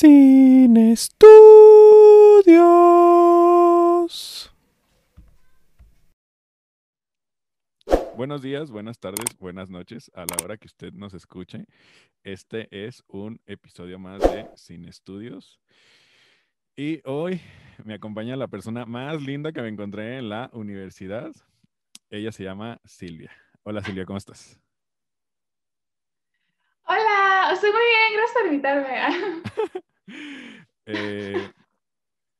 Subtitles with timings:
[0.00, 1.28] Sin estudios.
[8.16, 11.66] Buenos días, buenas tardes, buenas noches a la hora que usted nos escuche.
[12.22, 15.58] Este es un episodio más de Sin Estudios.
[16.76, 17.40] Y hoy
[17.84, 21.32] me acompaña la persona más linda que me encontré en la universidad.
[22.08, 23.32] Ella se llama Silvia.
[23.64, 24.60] Hola Silvia, ¿cómo estás?
[26.84, 29.82] Hola, estoy muy bien, gracias por invitarme.
[30.90, 31.52] Eh,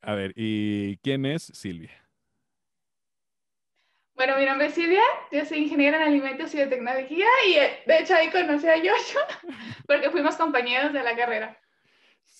[0.00, 2.08] a ver, ¿y quién es Silvia?
[4.14, 7.82] Bueno, mi nombre es Silvia, yo soy ingeniera en alimentos y de tecnología y eh,
[7.86, 9.18] de hecho ahí conocí a Yocho
[9.86, 11.60] porque fuimos compañeros de la carrera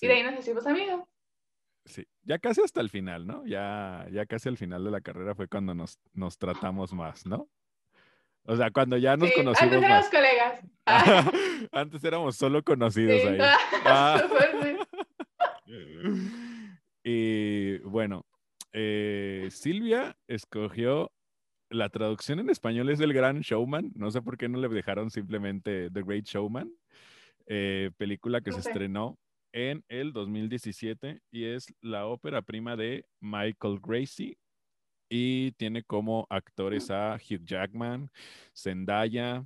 [0.01, 1.03] y de ahí nos hicimos amigos.
[1.85, 3.45] Sí, ya casi hasta el final, ¿no?
[3.45, 7.47] Ya, ya casi al final de la carrera fue cuando nos, nos tratamos más, ¿no?
[8.43, 10.61] O sea, cuando ya nos conocimos antes éramos colegas.
[11.71, 13.37] antes éramos solo conocidos ahí.
[13.85, 14.23] Ah.
[17.03, 18.25] y bueno,
[18.73, 21.11] eh, Silvia escogió
[21.69, 23.91] la traducción en español es El Gran Showman.
[23.95, 26.71] No sé por qué no le dejaron simplemente The Great Showman.
[27.45, 29.17] Eh, película que se estrenó
[29.51, 34.37] en el 2017 y es la ópera prima de Michael Gracie
[35.09, 38.11] y tiene como actores a Hugh Jackman,
[38.55, 39.45] Zendaya,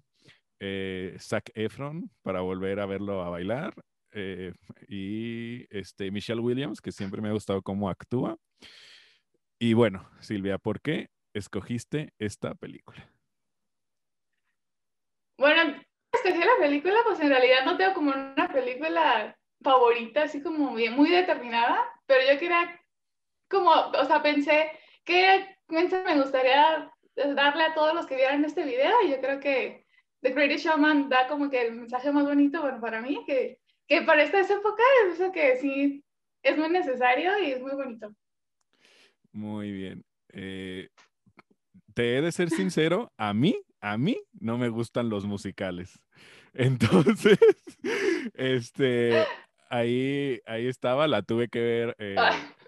[0.59, 3.73] eh, Zac Efron para volver a verlo a bailar
[4.13, 4.53] eh,
[4.87, 8.37] y este, Michelle Williams, que siempre me ha gustado cómo actúa.
[9.59, 13.09] Y bueno, Silvia, ¿por qué escogiste esta película?
[15.37, 20.71] Bueno, escogí la película, pues en realidad no tengo como una película favorita, así como
[20.71, 22.79] muy, muy determinada, pero yo quería,
[23.49, 24.71] como, o sea, pensé,
[25.03, 28.95] ¿qué mensaje me gustaría darle a todos los que vieran este video?
[29.05, 29.85] Y yo creo que
[30.21, 34.01] The Greatest Showman da como que el mensaje más bonito, bueno, para mí, que, que
[34.01, 36.03] para esta época, eso que sí
[36.41, 38.13] es muy necesario y es muy bonito.
[39.31, 40.05] Muy bien.
[40.29, 40.89] Eh,
[41.93, 45.99] te he de ser sincero, a mí, a mí no me gustan los musicales.
[46.53, 47.39] Entonces,
[48.35, 49.25] este,
[49.69, 52.15] ahí, ahí estaba, la tuve que ver, eh,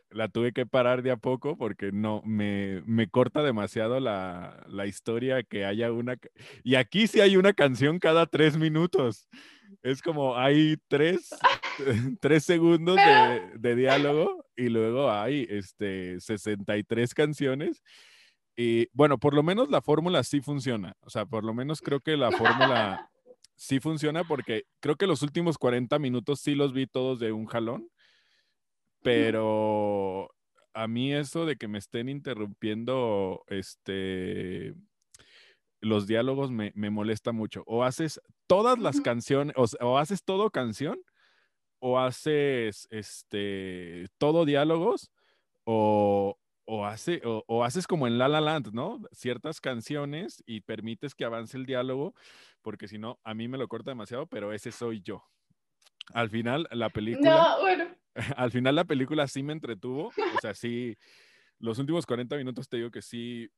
[0.09, 4.87] la tuve que parar de a poco porque no, me, me corta demasiado la, la,
[4.87, 6.17] historia que haya una,
[6.63, 9.27] y aquí sí hay una canción cada tres minutos.
[9.83, 11.29] Es como hay tres,
[12.21, 17.83] tres segundos de, de, diálogo y luego hay este, 63 canciones.
[18.55, 20.95] Y bueno, por lo menos la fórmula sí funciona.
[21.01, 23.09] O sea, por lo menos creo que la fórmula
[23.55, 27.45] sí funciona porque creo que los últimos 40 minutos sí los vi todos de un
[27.45, 27.89] jalón,
[29.01, 30.29] pero
[30.73, 34.73] a mí eso de que me estén interrumpiendo este
[35.85, 37.63] los diálogos me, molesta mucho.
[37.67, 40.99] O haces todas las canciones, o, haces todo canción,
[41.79, 45.11] o haces este todo diálogos,
[45.63, 48.99] o, o, hace, o, haces como en La La Land, ¿no?
[49.11, 52.15] Ciertas canciones y permites que avance el diálogo,
[52.63, 55.23] porque si no, a mí me lo corta demasiado, pero ese soy yo.
[56.13, 57.29] Al final, la película...
[57.29, 57.85] No, bueno.
[58.37, 60.07] Al final, la película sí me entretuvo.
[60.07, 60.95] O sea, sí,
[61.59, 63.49] los últimos 40 minutos te digo que sí,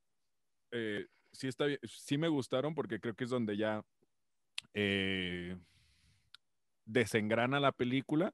[0.72, 1.06] eh,
[1.38, 3.84] sí, está, sí me gustaron porque creo que es donde ya
[4.74, 5.56] eh,
[6.86, 8.34] desengrana la película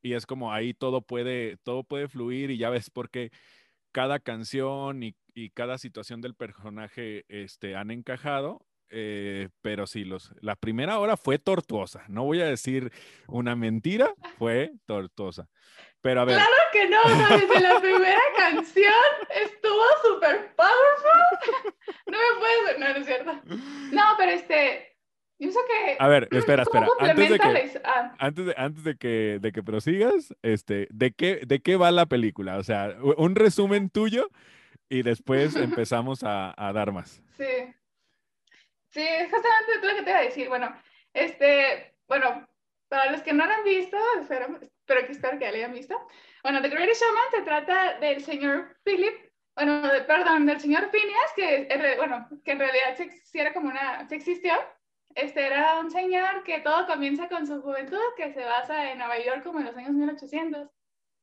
[0.00, 3.32] y es como ahí todo puede, todo puede fluir y ya ves por qué
[3.92, 5.14] cada canción y,
[5.54, 8.66] cada situación del personaje este, han encajado.
[8.90, 12.04] Eh, pero sí, los, la primera hora fue tortuosa.
[12.08, 12.90] No voy a decir
[13.28, 15.48] una mentira, fue tortuosa.
[16.00, 16.36] Pero a ver.
[16.36, 17.02] Claro que no,
[17.36, 18.92] desde la primera canción
[19.44, 21.64] estuvo súper powerful.
[22.06, 23.40] No me puedes, no, no es cierto.
[23.92, 24.96] No, pero este,
[25.38, 25.96] que...
[25.98, 26.86] A ver, espera, espera.
[27.00, 28.14] Antes de que, ah.
[28.18, 32.06] antes de, antes de que, de que prosigas, este, ¿de qué, ¿de qué va la
[32.06, 32.56] película?
[32.58, 34.30] O sea, un resumen tuyo
[34.88, 37.22] y después empezamos a, a dar más.
[37.36, 37.74] Sí.
[38.90, 40.48] Sí, justamente lo que te iba a decir.
[40.48, 40.74] Bueno,
[41.12, 42.48] este, bueno,
[42.88, 43.96] para los que no lo han visto,
[44.88, 46.08] espero que espero que ya lo hayan visto.
[46.42, 49.14] Bueno, The Greatest Showman se trata del señor Philip,
[49.54, 54.14] bueno, perdón, del señor Phineas, que, bueno, que en realidad sí, era como una, sí
[54.14, 54.54] existió,
[55.14, 59.18] este era un señor que todo comienza con su juventud, que se basa en Nueva
[59.18, 60.68] York como en los años 1800.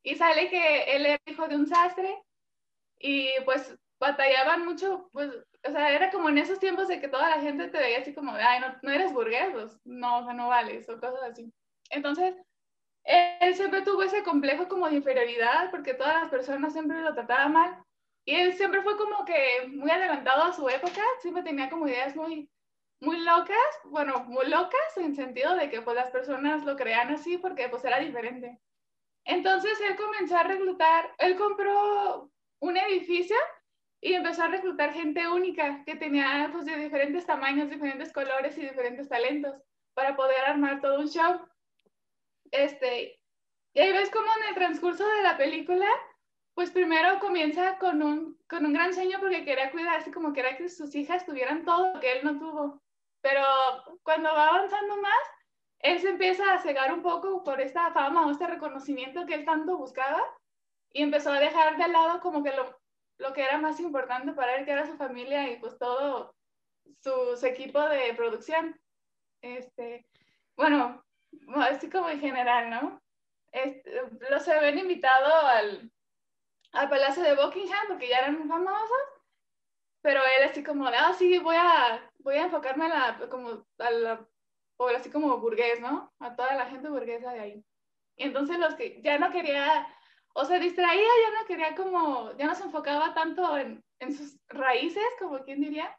[0.03, 2.21] Y sale que él era hijo de un sastre
[2.99, 5.31] y pues batallaban mucho, pues,
[5.67, 8.13] o sea, era como en esos tiempos de que toda la gente te veía así
[8.13, 11.51] como, ay, no, no eres burgués, pues, no, o sea, no vales, o cosas así.
[11.89, 12.35] Entonces,
[13.05, 17.53] él siempre tuvo ese complejo como de inferioridad porque todas las personas siempre lo trataban
[17.53, 17.83] mal.
[18.25, 22.15] Y él siempre fue como que muy adelantado a su época, siempre tenía como ideas
[22.15, 22.49] muy,
[22.99, 27.37] muy locas, bueno, muy locas en sentido de que pues las personas lo crean así
[27.37, 28.59] porque pues era diferente.
[29.25, 33.35] Entonces él comenzó a reclutar, él compró un edificio
[34.01, 38.61] y empezó a reclutar gente única que tenía pues de diferentes tamaños, diferentes colores y
[38.61, 39.55] diferentes talentos
[39.93, 41.39] para poder armar todo un show.
[42.51, 43.19] Este,
[43.73, 45.87] y ahí ves como en el transcurso de la película,
[46.53, 50.69] pues primero comienza con un, con un gran sueño porque quería cuidarse, como quería que
[50.69, 52.81] sus hijas tuvieran todo lo que él no tuvo.
[53.21, 53.43] Pero
[54.03, 55.19] cuando va avanzando más,
[55.79, 59.45] él se empieza a cegar un poco por esta fama o este reconocimiento que él
[59.45, 60.23] tanto buscaba
[60.93, 62.79] y empezó a dejar de lado como que lo,
[63.17, 66.33] lo que era más importante para él, que era su familia y pues todo
[66.99, 68.79] su, su equipo de producción.
[69.41, 70.07] Este,
[70.55, 71.03] bueno,
[71.55, 73.01] así como en general, ¿no?
[73.51, 75.91] Este, los habían invitado al,
[76.73, 78.97] al Palacio de Buckingham porque ya eran famosos,
[80.01, 83.91] pero él así como ah, sí, voy a, voy a enfocarme a la, como, a
[83.91, 84.27] la,
[84.77, 86.13] o así como burgués, ¿no?
[86.19, 87.65] A toda la gente burguesa de ahí.
[88.17, 89.87] Y entonces los que ya no quería,
[90.33, 94.37] o se distraía, ya no quería como, ya no se enfocaba tanto en, en sus
[94.47, 95.97] raíces, como quien diría,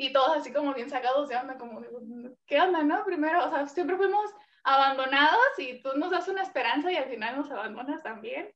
[0.00, 1.82] y todos así como bien sacados de onda, como,
[2.46, 3.04] ¿qué onda, no?
[3.04, 4.30] Primero, o sea, siempre fuimos
[4.64, 8.50] abandonados y tú nos das una esperanza y al final nos abandonas también.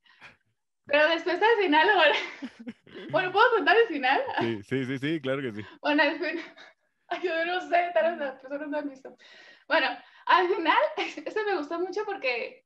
[0.86, 2.14] Pero después al final, ahora...
[3.10, 4.22] bueno, ¿puedo contar el final?
[4.40, 5.62] Sí, sí, sí, sí, claro que sí.
[5.82, 6.42] Bueno, al final,
[7.22, 9.14] yo no sé, tal vez las personas no han visto.
[9.68, 9.86] Bueno,
[10.24, 12.64] al final, este me gustó mucho porque,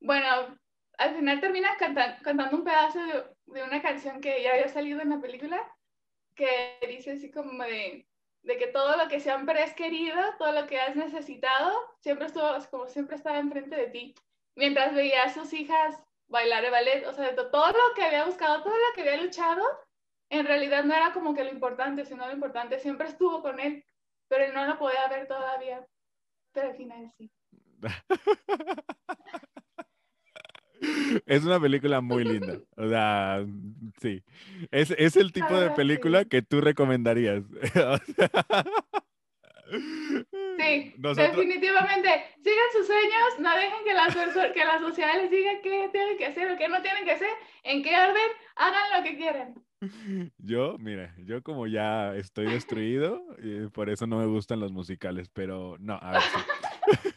[0.00, 0.58] bueno,
[0.98, 3.24] al final termina cantando un pedazo de,
[3.54, 5.62] de, una canción que ya había salido en la película,
[6.36, 8.06] que dice así como de,
[8.42, 12.48] de que todo lo que siempre has querido, todo lo que has necesitado, siempre estuvo,
[12.70, 14.14] como siempre estaba enfrente de ti.
[14.54, 18.62] Mientras veía a sus hijas bailar el ballet, o sea, todo lo que había buscado,
[18.62, 19.64] todo lo que había luchado,
[20.30, 23.84] en realidad no era como que lo importante, sino lo importante siempre estuvo con él,
[24.28, 25.86] pero él no lo podía ver todavía.
[26.52, 27.30] Pero al final sí.
[31.26, 32.58] Es una película muy linda.
[32.76, 33.44] O sea,
[34.00, 34.22] sí.
[34.70, 37.42] Es, es el tipo de película que tú recomendarías.
[39.68, 42.08] Sí, definitivamente.
[42.42, 46.26] Sigan sus sueños, no dejen que la, que la sociedad les diga qué tienen que
[46.26, 47.28] hacer o qué no tienen que hacer,
[47.62, 49.54] en qué orden, hagan lo que quieran.
[50.38, 55.28] Yo, mira, yo como ya estoy destruido, y por eso no me gustan los musicales,
[55.32, 56.22] pero no, a ver.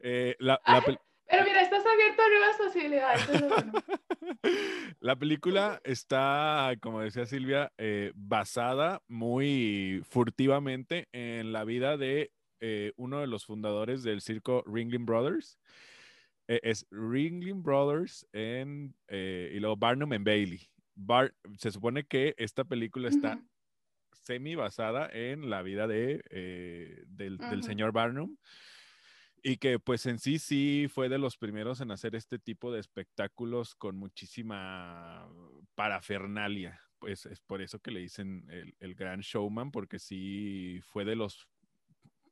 [0.00, 0.82] eh, la, la
[1.28, 3.28] pero mira, estás abierto a nuevas posibilidades.
[5.00, 12.30] La película está, como decía Silvia, eh, basada muy furtivamente en la vida de
[12.60, 15.58] eh, uno de los fundadores del circo Ringling Brothers.
[16.48, 20.60] Eh, es Ringling Brothers en, y luego Barnum and Bailey.
[21.58, 23.40] se supone que esta película está
[24.12, 26.22] semi basada en la vida de,
[27.08, 28.36] del, del señor Barnum.
[29.46, 32.80] Y que pues en sí sí fue de los primeros en hacer este tipo de
[32.80, 35.28] espectáculos con muchísima
[35.74, 36.80] parafernalia.
[36.98, 41.16] Pues es por eso que le dicen el, el gran showman, porque sí fue de
[41.16, 41.46] los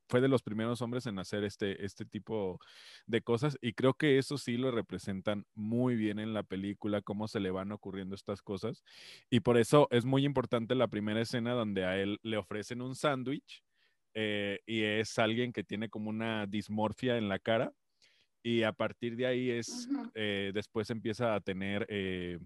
[0.09, 2.59] fue de los primeros hombres en hacer este, este tipo
[3.07, 7.29] de cosas y creo que eso sí lo representan muy bien en la película, cómo
[7.29, 8.85] se le van ocurriendo estas cosas.
[9.31, 12.95] Y por eso es muy importante la primera escena donde a él le ofrecen un
[12.95, 13.63] sándwich
[14.15, 17.73] eh, y es alguien que tiene como una dismorfia en la cara
[18.43, 22.39] y a partir de ahí es, eh, después empieza a tener eh,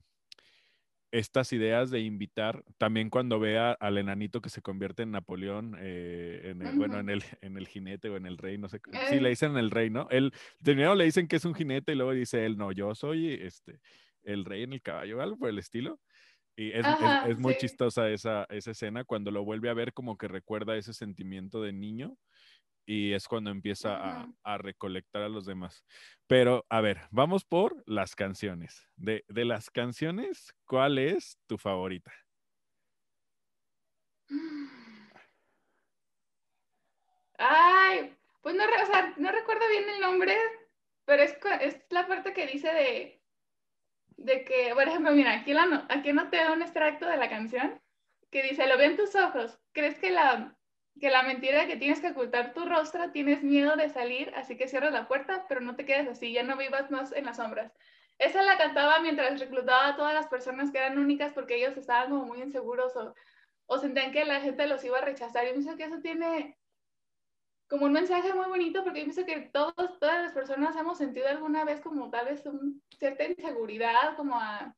[1.10, 6.60] estas ideas de invitar, también cuando vea al enanito que se convierte en Napoleón, en
[6.60, 9.30] el, bueno, en el, en el jinete o en el rey, no sé, sí, le
[9.30, 10.08] dicen el rey, ¿no?
[10.10, 10.32] Él,
[10.62, 13.80] primero le dicen que es un jinete y luego dice él, no, yo soy este,
[14.24, 16.00] el rey en el caballo, algo por el estilo.
[16.56, 16.86] Y es,
[17.28, 20.94] es, muy chistosa esa, esa escena cuando lo vuelve a ver como que recuerda ese
[20.94, 22.16] sentimiento de niño
[22.86, 25.84] y es cuando empieza a, a, recolectar a los demás.
[26.26, 28.88] Pero a ver, vamos por las canciones.
[28.96, 32.12] De, de las canciones, ¿cuál es tu favorita?
[37.38, 40.36] Ay, pues no, o sea, no recuerdo bien el nombre,
[41.04, 43.20] pero es, es la parte que dice de
[44.16, 47.80] de que, por ejemplo, mira, aquí, la, aquí noté un extracto de la canción
[48.30, 50.56] que dice, lo veo en tus ojos, crees que la,
[51.00, 54.68] que la mentira que tienes que ocultar tu rostro, tienes miedo de salir, así que
[54.68, 57.72] cierras la puerta, pero no te quedes así, ya no vivas más en las sombras.
[58.18, 62.10] Esa la cantaba mientras reclutaba a todas las personas que eran únicas porque ellos estaban
[62.10, 63.14] como muy inseguros o,
[63.66, 65.46] o sentían que la gente los iba a rechazar.
[65.46, 66.56] Y pienso que eso tiene
[67.68, 71.28] como un mensaje muy bonito porque yo pienso que todos, todas las personas hemos sentido
[71.28, 74.74] alguna vez como tal vez un, cierta inseguridad, como a,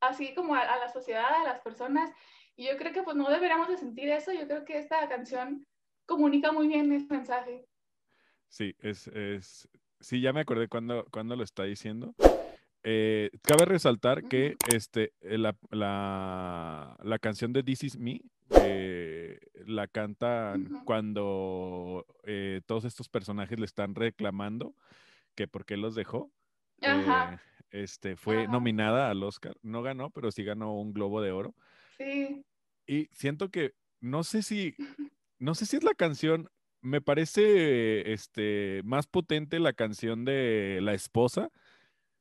[0.00, 2.10] así como a, la sociedad, a las personas.
[2.56, 4.32] Y yo creo que pues no deberíamos de sentir eso.
[4.32, 5.66] Yo creo que esta canción
[6.06, 7.66] comunica muy bien ese mensaje.
[8.48, 9.68] Sí, es, es
[10.00, 12.14] Sí, ya me acordé cuando, cuando lo está diciendo.
[12.82, 18.22] Eh, cabe resaltar que este, eh, la, la, la, canción de This Is Me
[18.62, 24.74] eh, la cantan cuando eh, todos estos personajes le están reclamando
[25.34, 26.32] que por qué los dejó.
[26.82, 27.42] Ajá.
[27.70, 29.56] este, fue nominada al Oscar.
[29.62, 31.54] No ganó, pero sí ganó un Globo de Oro.
[31.98, 32.42] Sí.
[32.86, 34.74] Y siento que, no sé si,
[35.38, 36.48] no sé si es la canción,
[36.80, 41.50] me parece este, más potente la canción de la esposa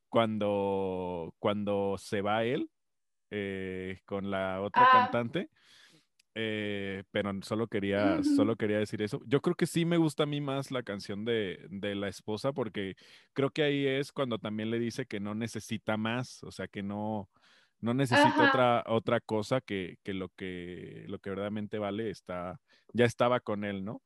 [0.10, 2.70] cuando, cuando se va él
[3.32, 4.90] eh, con la otra Ah.
[4.92, 5.50] cantante.
[6.36, 9.20] Eh, pero solo quería, solo quería decir eso.
[9.26, 12.54] Yo creo que sí me gusta a mí más la canción de, de la esposa
[12.54, 12.96] porque
[13.34, 16.84] creo que ahí es cuando también le dice que no necesita más, o sea, que
[16.84, 17.30] no,
[17.82, 18.46] no necesita Ajá.
[18.46, 22.60] otra, otra cosa que, que lo que lo que verdaderamente vale está,
[22.94, 24.02] ya estaba con él, ¿no?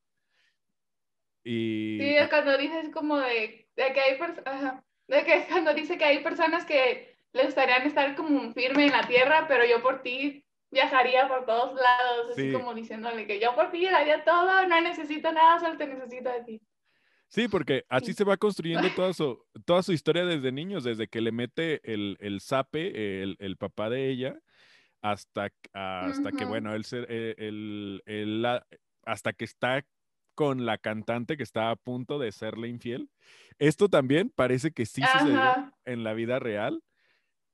[1.44, 5.98] Y Sí, es cuando dices como de, de que hay personas, de que cuando dice
[5.98, 10.02] que hay personas que le gustarían estar como firme en la tierra, pero yo por
[10.02, 12.52] ti viajaría por todos lados, así Sí.
[12.52, 16.44] como diciéndole que yo por ti haría todo, no necesito nada, solo te necesito a
[16.44, 16.60] ti.
[17.28, 18.14] Sí, porque así Sí.
[18.14, 22.16] se va construyendo toda su, toda su historia desde niños, desde que le mete el,
[22.20, 24.38] el zape, el, el papá de ella,
[25.02, 28.66] hasta, hasta que, bueno, él, se, eh, él- él la-
[29.04, 29.84] hasta que está
[30.34, 33.08] con la cantante que está a punto de serle infiel.
[33.58, 35.72] Esto también parece que sí sucedió Ajá.
[35.84, 36.82] en la vida real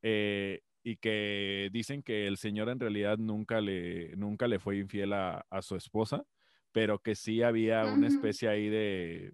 [0.02, 5.12] eh, y que dicen que el señor en realidad nunca le, nunca le fue infiel
[5.12, 6.24] a, a su esposa,
[6.72, 9.32] pero que sí había una especie ahí de,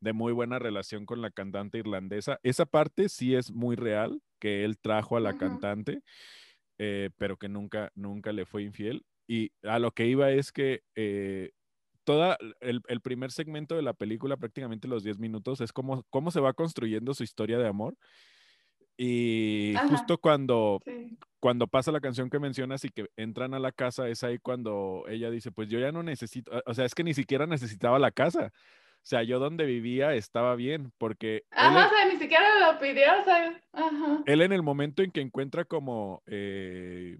[0.00, 2.40] de muy buena relación con la cantante irlandesa.
[2.42, 6.02] Esa parte sí es muy real, que él trajo a la cantante,
[6.78, 9.04] eh, pero que nunca, nunca le fue infiel.
[9.28, 11.52] Y a lo que iba es que eh,
[12.04, 16.30] toda el, el primer segmento de la película, prácticamente los 10 minutos, es como cómo
[16.30, 17.94] se va construyendo su historia de amor.
[18.96, 19.88] Y Ajá.
[19.88, 21.16] justo cuando, Sí.
[21.40, 25.04] cuando pasa la canción que mencionas y que entran a la casa, es ahí cuando
[25.08, 28.10] ella dice, pues yo ya no necesito, o sea, es que ni siquiera necesitaba la
[28.10, 28.52] casa.
[28.54, 32.78] O sea, yo donde vivía estaba bien, porque Ajá, en- o sea, ni siquiera lo
[32.78, 34.22] pidió, o sea, ajá.
[34.26, 37.18] él en el momento en que encuentra como eh,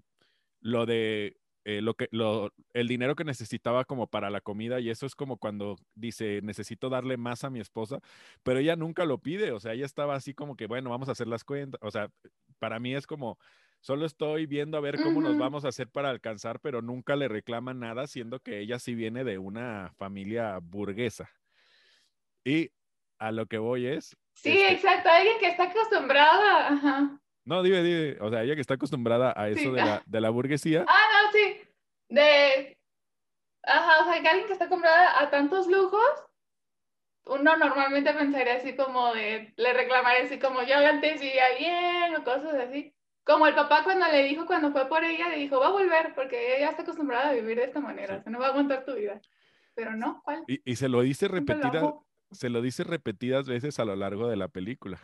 [0.61, 1.35] lo de
[1.65, 5.15] eh, lo que lo, el dinero que necesitaba como para la comida y eso es
[5.15, 7.99] como cuando dice necesito darle más a mi esposa,
[8.43, 11.13] pero ella nunca lo pide, o sea, ella estaba así como que bueno, vamos a
[11.13, 12.09] hacer las cuentas, o sea,
[12.59, 13.37] para mí es como
[13.79, 17.27] solo estoy viendo a ver cómo nos vamos a hacer para alcanzar, pero nunca le
[17.27, 21.29] reclama nada, siendo que ella sí viene de una familia burguesa.
[22.45, 22.71] Y
[23.19, 27.21] a lo que voy es, Sí, este, exacto, alguien que está acostumbrada, ajá.
[27.45, 29.69] no, dime, dime, o sea, ella que está acostumbrada a eso Sí.
[29.69, 31.02] de la, de la burguesía, Ah,
[31.33, 31.61] no, sí.
[32.09, 32.77] De.
[33.63, 36.03] Ajá, o sea, que alguien que está acostumbrada a tantos lujos,
[37.25, 39.53] uno normalmente pensaría así como de.
[39.55, 42.93] Le reclamaría así como yo antes vivía bien o cosas así.
[43.25, 46.13] Como el papá cuando le dijo, cuando fue por ella, le dijo, va a volver
[46.13, 48.19] porque ella está acostumbrada a vivir de esta manera, Sí.
[48.19, 49.21] o sea, no va a aguantar tu vida.
[49.75, 50.43] Pero no, ¿cuál?
[50.45, 52.05] y, y se lo dice Un repetida, relajo.
[52.31, 54.99] se lo dice repetidas veces a lo largo de la película.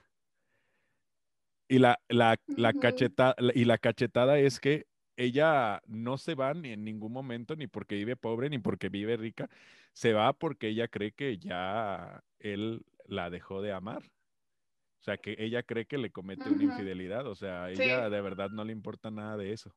[1.69, 4.85] Y la, la, la cacheta, y la cachetada es que
[5.19, 9.17] ella no se va ni en ningún momento, ni porque vive pobre, ni porque vive
[9.17, 9.49] rica.
[9.93, 14.03] Se va porque ella cree que ya él la dejó de amar.
[14.05, 17.27] O sea, que ella cree que le comete una infidelidad.
[17.27, 17.83] O sea, a Sí.
[17.83, 19.75] ella de verdad no le importa nada de eso.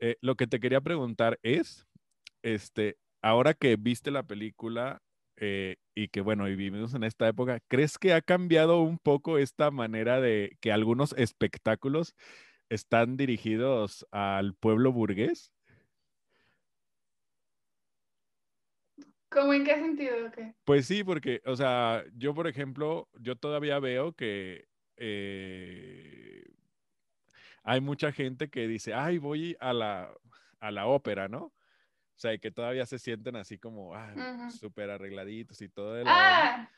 [0.00, 1.86] Eh, lo que te quería preguntar es,
[2.42, 5.02] este, ahora que viste la película
[5.36, 9.38] eh, y que bueno, y vivimos en esta época, ¿crees que ha cambiado un poco
[9.38, 12.14] esta manera de que algunos espectáculos
[12.68, 15.52] están dirigidos al pueblo burgués?
[19.30, 20.26] ¿Cómo en qué sentido?
[20.26, 20.54] o qué?
[20.64, 26.44] Pues sí, porque, o sea, yo por ejemplo, yo todavía veo que eh,
[27.62, 30.10] hay mucha gente que dice, ay, voy a la,
[30.60, 31.44] a la ópera, ¿no?
[32.18, 36.04] O sea, y que todavía se sienten así como, ah, súper arregladitos y todo de
[36.04, 36.72] la onda.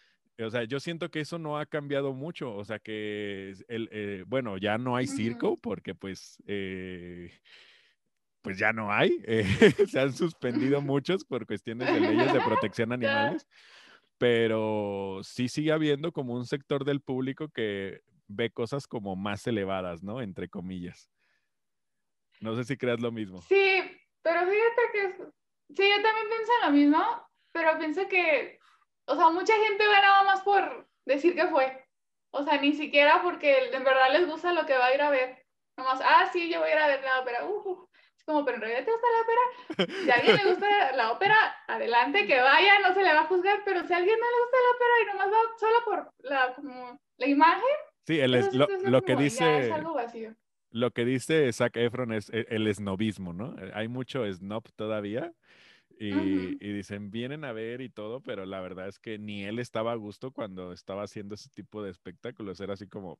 [0.45, 2.55] O sea, yo siento que eso no ha cambiado mucho.
[2.55, 7.33] O sea, que el, eh, bueno, ya no hay circo porque pues, eh,
[8.43, 9.21] pues ya no hay.
[9.25, 9.45] eh,
[9.89, 13.47] se han suspendido muchos por cuestiones de leyes de protección animales.
[14.19, 20.03] Pero sí sigue habiendo como un sector del público que ve cosas como más elevadas,
[20.03, 20.21] ¿no?
[20.21, 21.11] Entre comillas.
[22.41, 23.43] No sé si creas lo mismo.
[23.43, 23.81] Sí,
[24.23, 25.25] pero fíjate que
[25.75, 28.60] sí, yo también pienso lo mismo, pero pienso que,
[29.13, 31.85] o sea, mucha gente ve nada más por decir que fue.
[32.33, 35.11] O sea, ni siquiera porque en verdad les gusta lo que va a ir a
[35.11, 35.45] ver.
[35.77, 37.45] Nomás, ah, sí, yo voy a ir a ver la ópera.
[37.45, 37.89] Uh, uh.
[38.17, 39.95] Es como, pero en realidad te gusta la ópera.
[40.05, 41.37] Si a alguien le gusta la ópera,
[41.67, 44.43] adelante, que vaya, no se le va a juzgar, pero si a alguien no le
[44.43, 47.77] gusta la ópera y nomás va solo por la, como, la imagen,
[48.07, 50.35] Sí, el es- eso sí lo, lo que como, dice, es algo vacío.
[50.71, 53.57] lo que dice Zac Efron es e- el esnobismo, ¿no?
[53.59, 55.33] Eh, Hay mucho snob todavía
[56.03, 59.93] y, dicen, vienen a ver y todo, pero la verdad es que ni él estaba
[59.93, 62.59] a gusto cuando estaba haciendo ese tipo de espectáculos.
[62.61, 63.19] Era así como,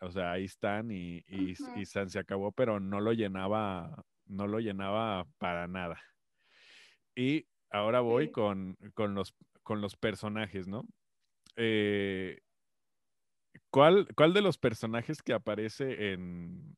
[0.00, 4.48] o sea, ahí están y, y, y san se acabó, pero no lo llenaba, no
[4.48, 6.02] lo llenaba para nada.
[7.14, 8.32] Y ahora voy Sí.
[8.32, 10.84] con, con los, con los personajes, ¿no?
[11.54, 12.40] Eh,
[13.70, 16.76] ¿cuál, ¿Cuál de los personajes que aparece en,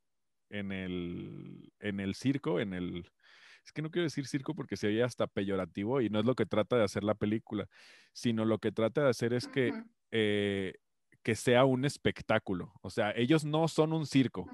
[0.51, 3.11] en, el, en el circo, en el...
[3.65, 6.35] Es que no quiero decir circo porque se oye hasta peyorativo y no es lo
[6.35, 7.69] que trata de hacer la película,
[8.13, 9.73] sino lo que trata de hacer es que,
[10.11, 10.75] eh,
[11.23, 12.73] que sea un espectáculo.
[12.83, 14.47] O sea, ellos no son un circo,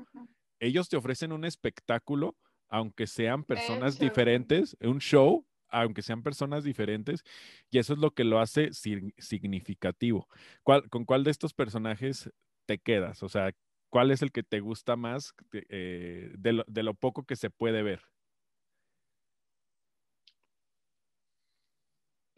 [0.61, 2.37] ellos te ofrecen un espectáculo,
[2.69, 7.23] aunque sean personas diferentes, un show, aunque sean personas diferentes,
[7.71, 10.29] y eso es lo que lo hace sig- significativo.
[10.63, 12.31] ¿Cuál- ¿Con cuál de estos personajes
[12.67, 13.23] te quedas?
[13.25, 13.51] O sea,
[13.89, 17.35] ¿cuál es el que te gusta más de, eh, de lo, de lo poco que
[17.37, 18.03] se puede ver?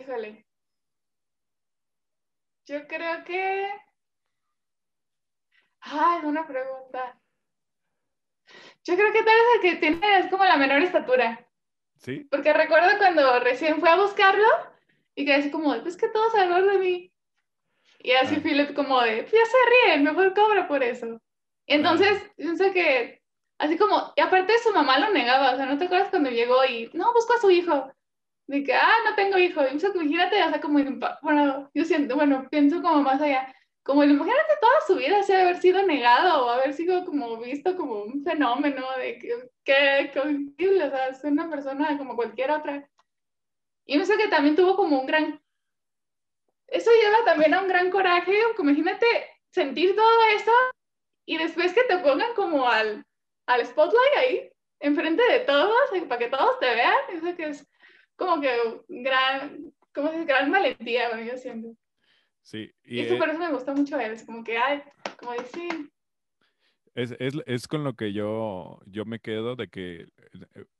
[0.02, 0.44] Híjole.
[2.66, 3.66] Yo creo que.
[5.80, 7.18] Ay, es una pregunta.
[8.84, 11.46] Yo creo que tal vez el que tiene es como la menor estatura.
[11.96, 12.26] ¿Sí?
[12.30, 14.44] Porque recuerdo cuando recién fui a buscarlo
[15.14, 17.12] y que así como, pues que todos alrededor de mí.
[18.00, 18.40] Y así Ah.
[18.42, 21.20] Philip como de, "Pues ya se ríen, mejor cobra por eso.
[21.66, 23.22] Y entonces, pienso que,
[23.58, 26.64] así como, y aparte su mamá lo negaba, o sea, ¿no te acuerdas cuando llegó
[26.64, 27.92] y, no, busco a su hijo?
[28.52, 29.62] De que, ah, no tengo hijo.
[29.66, 30.78] Imagínate, o sea, como,
[31.22, 33.50] bueno, yo siento, bueno, pienso como más allá,
[33.82, 38.02] como imagínate toda su vida así haber sido negado o haber sido como visto como
[38.02, 42.86] un fenómeno de que, que, que horrible, o sea, es una persona como cualquier otra.
[43.86, 45.40] Y pienso que también tuvo como un gran,
[46.66, 49.06] eso lleva también a un gran coraje, como imagínate
[49.48, 50.52] sentir todo eso
[51.24, 53.02] y después que te pongan como al,
[53.46, 57.71] al spotlight ahí, enfrente de todos, eh, para que todos te vean, eso que es
[58.26, 58.50] como que
[58.88, 61.76] gran, como es gran valentía, bueno, yo siento.
[62.42, 62.70] Sí.
[62.84, 64.82] Y, Y eso eh, por eso me gusta mucho él, es como que, ay,
[65.18, 65.90] como decir,
[66.94, 70.08] es, es, es con lo que yo, yo me quedo de que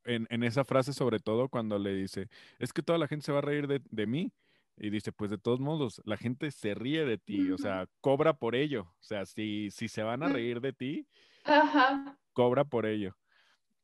[0.05, 2.28] en, en esa frase, sobre todo cuando le dice,
[2.59, 4.33] es que toda la gente se va a reír de, de mí.
[4.78, 8.33] Y dice, pues de todos modos, la gente se ríe de ti, o sea, cobra
[8.33, 8.83] por ello.
[9.00, 10.33] O sea, si, si se van a Mm.
[10.33, 11.07] reír de ti,
[11.44, 13.16] ajá, cobra por ello.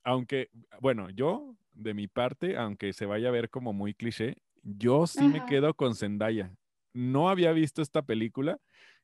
[0.03, 0.49] Aunque,
[0.81, 5.29] bueno, yo, de mi parte, aunque se vaya a ver como muy cliché, yo sí
[5.29, 6.55] me quedo con Zendaya.
[6.93, 8.59] No había visto esta película.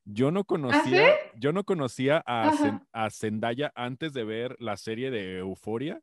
[0.04, 0.46] Yo no ¿Ah, sí?
[0.46, 1.02] conocía,
[1.37, 6.00] yo no conocía a, Zen- a Zendaya antes de ver la serie de Euforia.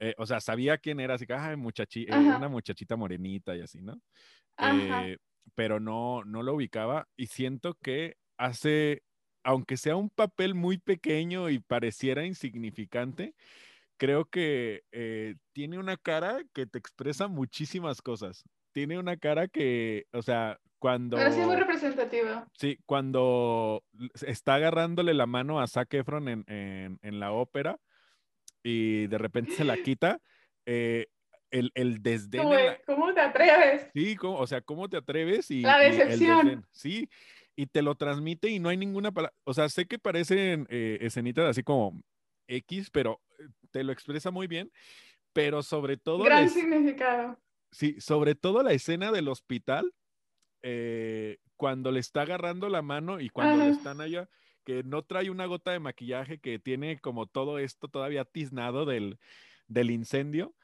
[0.00, 3.60] Eh, o sea, sabía quién era, así que, ay, muchachi- eh, una muchachita morenita y
[3.60, 4.00] así, ¿no?
[4.60, 5.18] Eh,
[5.54, 9.02] pero no, no lo ubicaba y siento que hace,
[9.44, 13.34] aunque sea un papel muy pequeño y pareciera insignificante,
[13.96, 18.44] creo que eh, tiene una cara que te expresa muchísimas cosas.
[18.72, 21.16] Tiene una cara que, o sea, cuando...
[21.16, 22.44] Pero sí es muy representativo.
[22.58, 23.82] Sí, cuando
[24.26, 27.78] está agarrándole la mano a Zac Efron en, en- en la ópera
[28.62, 30.20] y de repente se la quita,
[30.66, 31.06] eh,
[31.50, 33.90] el, el desdén Como en la- ¿cómo te atreves?
[33.94, 35.50] Sí, ¿cómo- o sea, ¿cómo te atreves?
[35.50, 36.66] Y, La y el decepción.
[36.72, 37.08] sí,
[37.56, 40.98] y te lo transmite y no hay ninguna palabra, o sea, sé que parecen eh,
[41.02, 42.02] escenitas así como
[42.48, 43.20] X, pero
[43.70, 44.70] te lo expresa muy bien,
[45.32, 47.38] pero sobre todo, Gran les- significado.
[47.72, 49.92] sí, sobre todo la escena del hospital,
[50.62, 54.28] eh, cuando le está agarrando la mano y cuando le están allá,
[54.64, 59.18] que no trae una gota de maquillaje, que tiene como todo esto todavía tiznado del,
[59.68, 60.54] del incendio,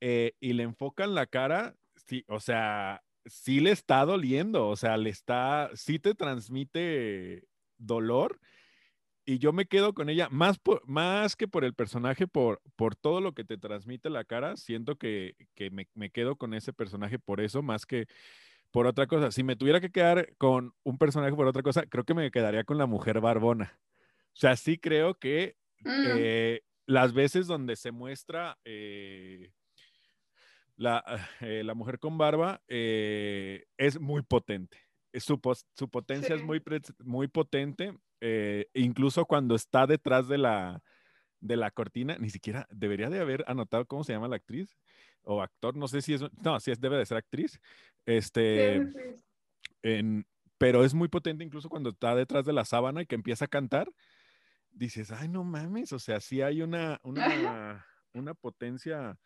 [0.00, 1.74] eh, y le enfocan la cara,
[2.06, 7.44] sí, o sea, sí le está doliendo, o sea, le está, sí te transmite
[7.78, 8.38] dolor.
[9.30, 12.96] Y yo me quedo con ella, más, por, más que por el personaje, por, por
[12.96, 16.72] todo lo que te transmite la cara, siento que, que me, me quedo con ese
[16.72, 18.06] personaje por eso, más que
[18.70, 19.30] por otra cosa.
[19.30, 22.64] Si me tuviera que quedar con un personaje por otra cosa, creo que me quedaría
[22.64, 23.78] con la mujer barbona.
[24.28, 29.52] O sea, sí creo que Mm, eh, las veces donde se muestra eh,
[30.76, 31.04] la,
[31.40, 34.78] eh, la mujer con barba eh, es muy potente.
[35.12, 35.40] Es Su,
[35.74, 36.46] su potencia es Sí.
[36.46, 40.82] muy, pre- muy potente, eh, incluso cuando está detrás de la,
[41.40, 44.76] de la cortina, ni siquiera debería de haber anotado cómo se llama la actriz
[45.22, 47.60] o actor, no sé si es, no, si es, debe de ser actriz,
[48.06, 49.22] este, sí, sí.
[49.82, 50.26] en-
[50.58, 53.48] pero es muy potente incluso cuando está detrás de la sábana y que empieza a
[53.48, 53.92] cantar,
[54.72, 59.18] dices, ay, no mames, o sea, sí hay una, una, una potencia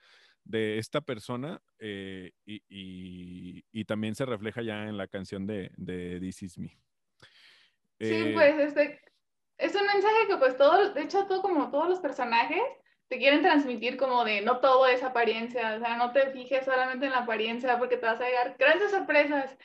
[0.44, 5.70] de esta persona eh, y, y- y también se refleja ya en la canción de,
[5.76, 6.76] de This Is Me.
[8.02, 9.00] Sí, Eh, pues este,
[9.58, 12.60] es un mensaje que pues todo, de hecho, todo como todos los personajes
[13.08, 17.06] te quieren transmitir como de no todo es apariencia, o sea, no te fijes solamente
[17.06, 19.56] en la apariencia porque te vas a llegar grandes sorpresas.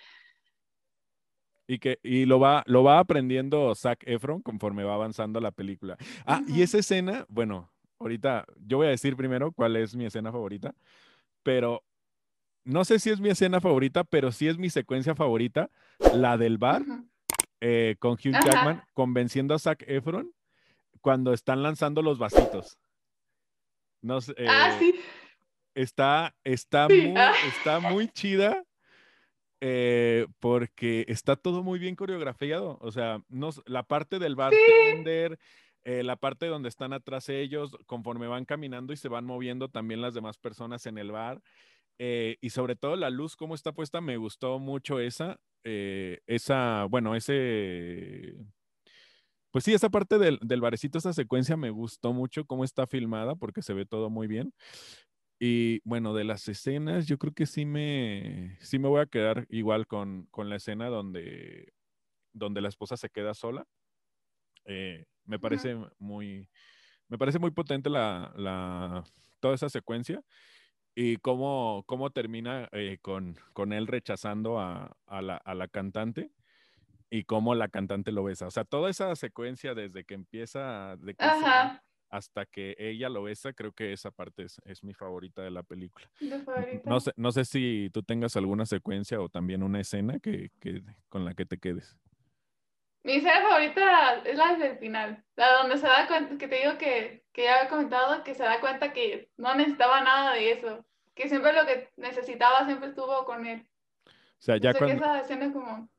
[1.68, 5.98] Y que y lo va, lo va aprendiendo Zac Efron conforme va avanzando la película.
[6.26, 6.64] Ah, y Ujú.
[6.64, 10.76] esa escena, bueno, ahorita yo voy a decir primero cuál es mi escena favorita,
[11.44, 11.84] pero
[12.64, 15.72] no sé si es mi escena favorita, pero sí es mi secuencia favorita,
[16.14, 17.08] la del bar Ujú.
[17.62, 18.46] Eh, con Hugh Ajá.
[18.46, 20.32] Jackman convenciendo a Zac Efron
[21.02, 22.78] cuando están lanzando los vasitos.
[24.02, 24.96] No sé, Ah, eh, sí,
[25.76, 27.34] está, está, Sí, muy, ah.
[27.48, 28.64] está muy chida
[29.62, 32.78] eh, porque está todo muy bien coreografiado.
[32.82, 35.40] O sea, no, la parte del bartender,
[35.84, 40.02] eh, la parte donde están atrás ellos, conforme van caminando y se van moviendo también
[40.02, 41.42] las demás personas en el bar.
[42.00, 45.40] eh, y sobre todo la luz, cómo está puesta, me gustó mucho esa,
[45.70, 48.36] eh, esa, bueno, ese,
[49.52, 53.36] pues sí, esa parte del, del barecito, esa secuencia me gustó mucho cómo está filmada
[53.36, 54.54] porque se ve todo muy bien.
[55.40, 59.46] Y bueno, de las escenas, yo creo que sí me, sí me voy a quedar
[59.50, 61.74] igual con, con la escena donde,
[62.34, 63.66] donde la esposa se queda sola.
[64.66, 66.50] Eh, me parece muy,
[67.10, 69.04] me parece muy potente la, la,
[69.40, 70.22] toda esa secuencia
[71.00, 76.32] y cómo, cómo termina eh, con, con él rechazando a, a la, a la cantante
[77.12, 78.48] y cómo la cantante lo besa.
[78.48, 81.80] O sea, toda esa secuencia desde que empieza, de que se
[82.10, 85.62] hasta que ella lo besa, creo que esa parte es, es mi favorita de la
[85.62, 86.10] película.
[86.86, 90.84] No sé, no sé si tú tengas alguna secuencia o también una escena que, que-
[91.10, 91.96] con la que te quedes.
[93.04, 96.78] Mi escena favorita es la del final, la donde se da cuenta, que te digo
[96.78, 100.86] que, que ya había comentado, que se da cuenta que no necesitaba nada de eso,
[101.16, 103.66] que siempre lo que necesitaba siempre estuvo con él.
[104.06, 105.90] O sea, ya cuando, esa escena es como,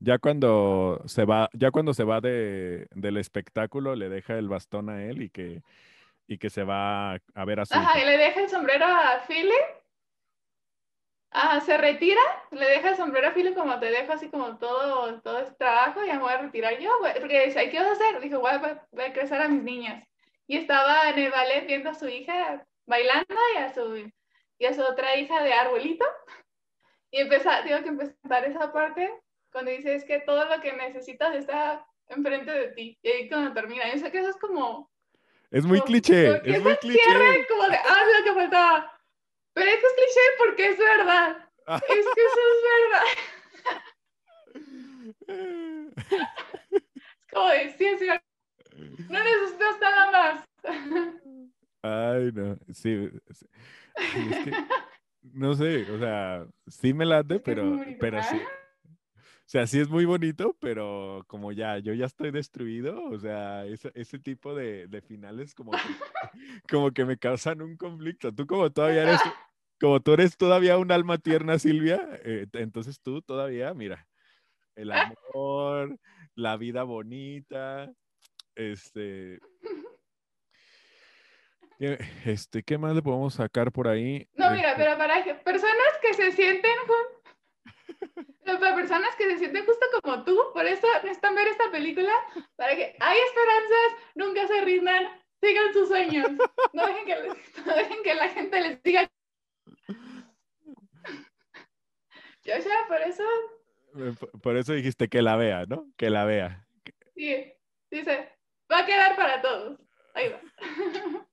[0.00, 4.90] ya cuando se va, ya cuando se va de, del espectáculo, le deja el bastón
[4.90, 5.62] a él y que,
[6.26, 9.24] y que se va a ver a su ajá, y le deja el sombrero a
[9.26, 9.52] Philip,
[11.30, 15.20] ah, se retira, le deja el sombrero a Philip como te dejo así como todo,
[15.22, 17.92] todo este trabajo, ya me voy a retirar yo, güey", porque dice, ¿qué vas a
[17.92, 18.20] hacer?
[18.20, 20.04] Dijo, voy a, voy a crecer a mis niñas.
[20.46, 24.10] Y estaba en el ballet viendo a su hija bailando y a su,
[24.58, 26.06] y a su otra hija de arbolito.
[27.10, 29.10] Y empezar, digo que empezar esa parte
[29.52, 32.98] cuando dice es que todo lo que necesitas está enfrente de ti.
[33.02, 34.90] Y ahí cuando termina, yo sé que eso es como,
[35.50, 36.98] Es muy como- cliché, como es muy cliché.
[37.02, 38.97] cierre como de, ah, es lo que faltaba.
[39.58, 41.36] Pero esto es cliché porque es verdad.
[41.66, 43.06] Es que eso es verdad.
[47.20, 48.24] Es como de, cierto.
[49.10, 50.42] No necesitas nada más.
[51.82, 53.44] Ay, no, sí, es
[54.44, 54.52] que,
[55.22, 58.40] no sé, o sea, sí me late, Es que pero, pero sí,
[59.48, 63.64] o sea, sí es muy bonito, pero como ya, yo ya estoy destruido, o sea,
[63.64, 65.78] ese, ese tipo de, de finales como que,
[66.70, 68.30] como que me causan un conflicto.
[68.30, 69.22] Tú como todavía eres,
[69.80, 74.06] como tú eres todavía un alma tierna, Silvia, eh, entonces tú todavía, mira,
[74.74, 75.98] el amor,
[76.34, 77.90] la vida bonita,
[78.54, 79.38] este,
[81.78, 84.28] ¿qué, este, ¿qué más le podemos sacar por ahí?
[84.34, 86.72] No, mira, Este, pero para que- personas que se sienten
[88.60, 92.12] para personas que se sienten justo como tú, por eso necesitan ver esta película,
[92.56, 95.04] para que hay esperanzas, nunca se rindan,
[95.40, 96.26] sigan sus sueños.
[96.72, 99.08] No dejen que, les- no dejen que la gente les diga.
[102.44, 103.22] Yo ya, por eso,
[103.96, 105.86] eh, por- eso dijiste que la vea, ¿no?
[105.96, 106.66] Que la vea.
[107.14, 107.52] sí,
[107.90, 108.32] dice,
[108.70, 109.78] va a quedar para todos.
[110.14, 110.40] Ahí va.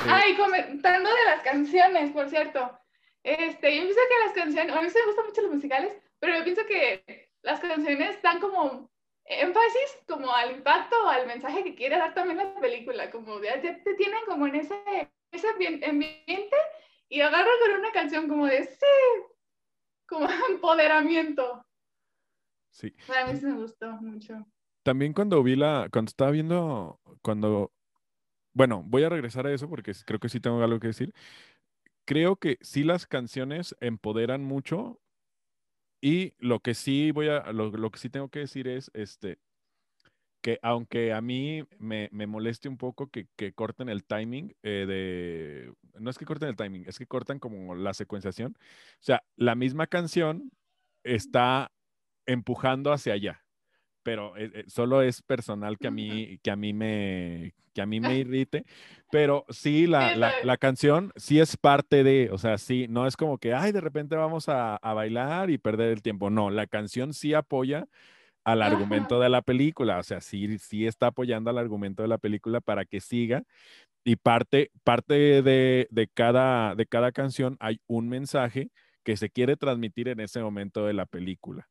[0.00, 2.78] Ah, y comentando de las canciones, por cierto.
[3.24, 6.36] Este, yo pienso que las canciones, a mí sí me gustan mucho los musicales, pero
[6.38, 8.88] yo pienso que las canciones dan como
[9.24, 13.60] énfasis como al impacto o al mensaje que quiere dar también la película, como ya,
[13.60, 14.80] te tienen como en ese,
[15.32, 16.56] ese ambien- ambiente
[17.08, 18.86] y agarran con una canción como de sí,
[20.06, 21.64] como empoderamiento.
[22.70, 22.94] Sí.
[23.06, 24.46] Para mí sí me gustó mucho.
[24.82, 27.72] También cuando vi la, cuando estaba viendo, cuando,
[28.54, 31.12] bueno, voy a regresar a eso porque creo que sí tengo algo que decir.
[32.06, 35.00] Creo que sí las canciones empoderan mucho
[36.00, 39.38] y lo que sí voy a, lo, lo que sí tengo que decir es, este,
[40.40, 44.84] que aunque a mí me, me moleste un poco que, que corten el timing eh,
[44.86, 48.56] de, no es que corten el timing, es que cortan como la secuenciación.
[48.56, 50.50] O sea, la misma canción
[51.04, 51.72] está
[52.26, 53.44] empujando hacia allá
[54.08, 57.86] pero eh, eh, solo es personal que a mí, que a mí me, que a
[57.86, 58.64] mí me irrite,
[59.10, 63.18] pero sí, la, la, la, canción sí es parte de, o sea, sí, no es
[63.18, 66.66] como que, ay, de repente vamos a, a bailar y perder el tiempo, no, la
[66.66, 67.86] canción sí apoya
[68.48, 72.16] al argumento de la película, o sea, sí, sí está apoyando al argumento de la
[72.16, 73.42] película para que siga
[74.04, 78.70] y parte, parte de, de, cada, de cada canción hay un mensaje
[79.04, 81.68] que se quiere transmitir en ese momento de la película.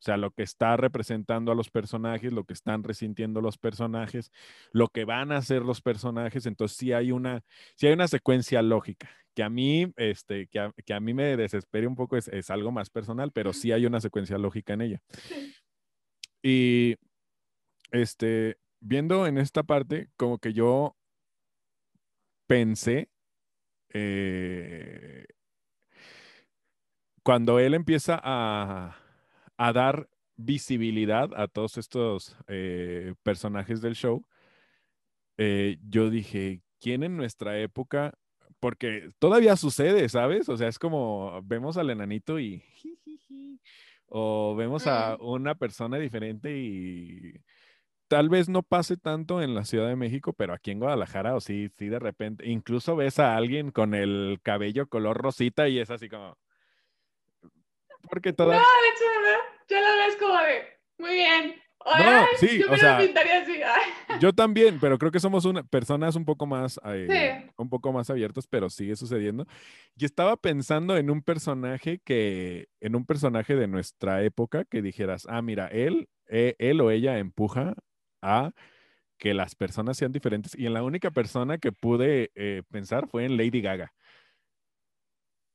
[0.00, 4.30] O sea, lo que está representando a los personajes, lo que están resintiendo los personajes,
[4.70, 6.44] lo que van a hacer los personajes.
[6.44, 7.42] Entonces, sí hay una,
[7.74, 11.36] sí hay una secuencia lógica que a mí, este, que a, que a mí me
[11.36, 14.80] desespere un poco, es, es, algo más personal, pero sí hay una secuencia lógica en
[14.80, 15.02] ella.
[16.42, 16.96] Y,
[17.92, 20.96] este, viendo en esta parte, como que yo
[22.46, 23.10] pensé,
[23.92, 25.26] eh,
[27.22, 28.98] cuando él empieza a
[29.58, 34.24] a dar visibilidad a todos estos eh, personajes del show,
[35.36, 38.14] eh, yo dije, ¿quién en nuestra época?
[38.60, 40.48] Porque todavía sucede, ¿sabes?
[40.48, 42.62] O sea, es como vemos al enanito y...
[44.08, 47.34] O vemos a una persona diferente y
[48.08, 51.40] tal vez no pase tanto en la Ciudad de México, pero aquí en Guadalajara, o
[51.40, 55.90] sí, sí, de repente, incluso ves a alguien con el cabello color rosita y es
[55.90, 56.38] así como,
[58.10, 58.58] porque todas...
[58.58, 59.04] No, de hecho,
[59.68, 61.67] ya lo ves como de, muy bien.
[61.98, 63.12] No, sí, yo o sea, así.
[64.20, 68.10] yo también, pero creo que somos una, personas un poco más, eh, un poco más
[68.10, 69.46] abiertas, pero sigue sucediendo.
[69.96, 75.26] Y estaba pensando en un personaje que, en un personaje de nuestra época que dijeras,
[75.28, 77.74] ah, mira, él, eh, él o ella empuja
[78.22, 78.52] a
[79.18, 80.56] que las personas sean diferentes.
[80.56, 83.92] Y en la única persona que pude eh, pensar fue en Lady Gaga.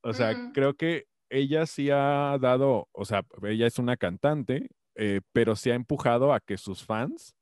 [0.02, 5.20] O sea, creo que ella sí ha dado, o sea, ella es una cantante, eh,
[5.32, 7.36] pero sí ha empujado a que sus fans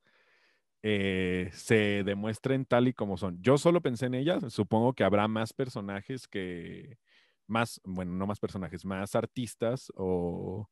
[0.82, 3.40] eh, se demuestren tal y como son.
[3.42, 6.98] Yo solo pensé en ella, supongo que habrá más personajes que,
[7.46, 10.68] más, bueno, no más personajes, más artistas o,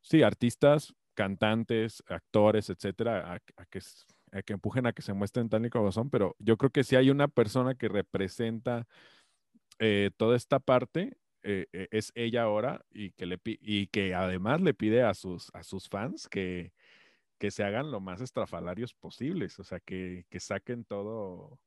[0.00, 3.80] sí, artistas, cantantes, actores, etcétera, a, que,
[4.44, 6.96] que empujen a que se muestren tal y como son, pero yo creo que sí
[6.96, 8.86] hay una persona que representa
[9.78, 14.60] eh, toda esta parte eh, eh, es ella ahora y que, le, y que además
[14.60, 16.72] le pide a sus, a sus fans que,
[17.38, 21.58] que se hagan lo más estrafalarios posibles, o sea, que, que saquen todo,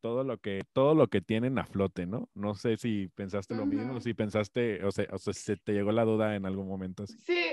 [0.00, 2.28] todo lo que todo lo que tienen a flote, ¿no?
[2.34, 5.92] No sé si pensaste lo mismo, si pensaste, o sea, o sea, se te llegó
[5.92, 7.18] la duda en algún momento así.
[7.18, 7.44] Sí.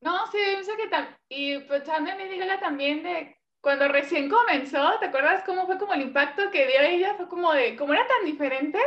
[0.00, 4.98] No, sí, pienso que también, y pues también me dígala también de cuando recién comenzó,
[5.00, 7.14] ¿te acuerdas cómo fue como el impacto que dio ella?
[7.16, 8.78] Fue como de, ¿cómo era tan diferente?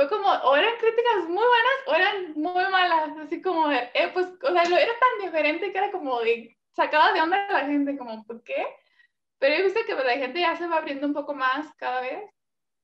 [0.00, 4.28] Fue como, o eran críticas muy buenas o eran muy malas, así como eh, pues,
[4.42, 7.98] o sea, era tan diferente que era como de, sacaba de onda a la gente,
[7.98, 8.66] como, ¿por qué?
[9.38, 12.00] Pero he visto que pues, la gente ya se va abriendo un poco más cada
[12.00, 12.30] vez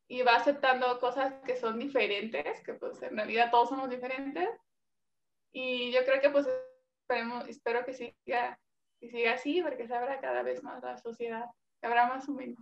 [0.09, 4.51] y va aceptando cosas que son diferentes, que pues en realidad todos somos diferentes.
[5.53, 6.47] Y yo creo que pues
[7.01, 8.61] esperemos, espero que siga,
[9.01, 11.47] que siga así, porque se abra cada vez más la sociedad,
[11.81, 12.57] que habrá más humano.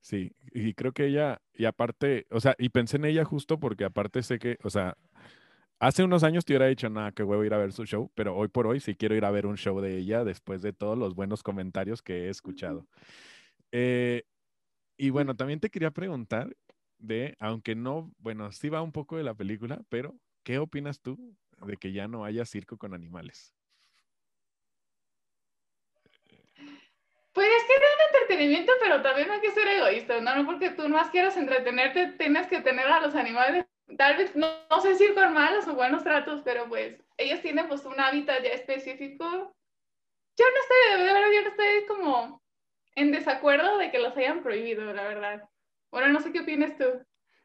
[0.00, 3.84] Sí, y creo que ella, y aparte, o sea, y pensé en ella justo porque
[3.84, 4.96] aparte sé que, o sea,
[5.80, 8.36] hace unos años te hubiera dicho, nada, que huevo ir a ver su show, pero
[8.36, 10.96] hoy por hoy sí quiero ir a ver un show de ella después de todos
[10.96, 12.86] los buenos comentarios que he escuchado.
[13.72, 14.22] Eh,
[14.96, 16.56] y bueno, también te quería preguntar
[16.98, 21.36] de, aunque no, bueno, sí va un poco de la película, pero ¿qué opinas tú
[21.66, 23.54] de que ya no haya circo con animales?
[27.32, 30.36] Pues es que es un entretenimiento, pero también hay que ser egoísta, ¿no?
[30.36, 34.46] No porque tú más quieras entretenerte, tienes que tener a los animales, tal vez, no,
[34.70, 38.42] no sé si con malos o buenos tratos, pero pues ellos tienen pues un hábitat
[38.42, 39.24] ya específico.
[39.24, 42.42] Yo no estoy, de verdad, yo no estoy como
[42.94, 45.48] en desacuerdo de que los hayan prohibido, la verdad.
[45.90, 46.84] Bueno, no sé qué opinas tú.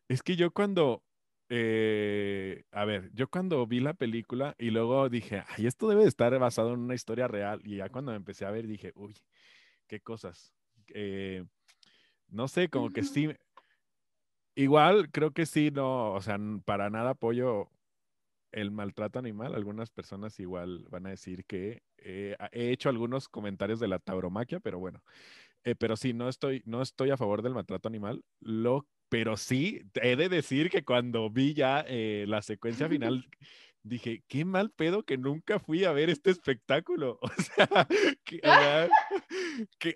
[0.09, 1.01] Es que yo cuando,
[1.49, 6.09] eh, a ver, yo cuando vi la película y luego dije, ay, esto debe de
[6.09, 7.61] estar basado en una historia real.
[7.63, 9.15] Y ya cuando me empecé a ver dije, uy,
[9.87, 10.53] qué cosas.
[10.89, 11.43] Eh,
[12.29, 13.29] no sé, como que sí.
[14.55, 17.69] Igual creo que sí, no, o sea, para nada apoyo
[18.51, 19.55] el maltrato animal.
[19.55, 24.79] Algunas personas igual van a decir que he hecho algunos comentarios de la tauromaquia, pero
[24.79, 25.03] bueno.
[25.63, 28.23] Eh, pero sí, no estoy, no estoy a favor del maltrato animal.
[28.39, 33.25] Lo, pero sí, he de decir que cuando vi ya eh, la secuencia final
[33.83, 37.19] dije, qué mal pedo que nunca fui a ver este espectáculo.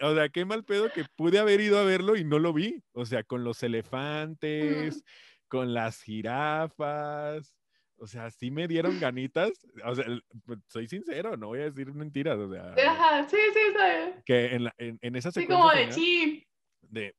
[0.02, 2.84] O sea, qué mal pedo que pude haber ido a verlo y no lo vi.
[2.94, 5.04] O sea, con los elefantes,
[5.48, 7.54] con las jirafas.
[8.00, 9.52] O sea, sí me dieron ganitas.
[9.84, 10.06] O sea,
[10.46, 12.38] pues, soy sincero, no voy a decir mentiras.
[12.38, 15.90] O sea, Ajá, sí, sí, está que en, la- en, en esa Sí, como de
[15.90, 16.44] chin.
[16.82, 17.16] de,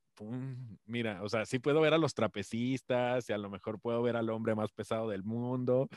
[0.87, 4.17] mira, o sea, sí puedo ver a los trapecistas y a lo mejor puedo ver
[4.17, 5.89] al hombre más pesado del mundo,